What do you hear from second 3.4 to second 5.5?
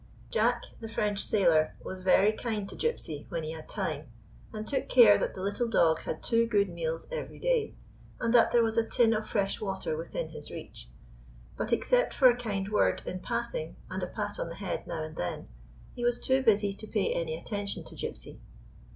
he had time, and took care that the